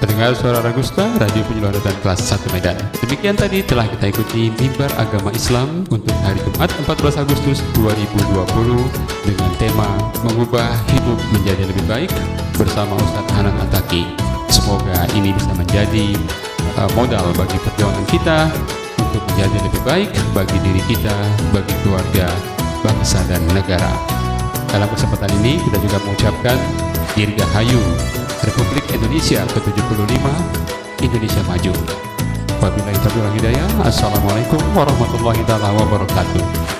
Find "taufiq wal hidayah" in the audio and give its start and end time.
33.04-33.68